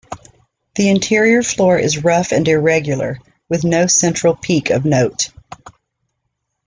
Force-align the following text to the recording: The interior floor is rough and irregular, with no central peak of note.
The 0.77 0.89
interior 0.89 1.43
floor 1.43 1.77
is 1.77 2.03
rough 2.03 2.31
and 2.31 2.47
irregular, 2.47 3.19
with 3.49 3.63
no 3.63 3.85
central 3.85 4.35
peak 4.35 4.71
of 4.71 4.83
note. 4.83 5.29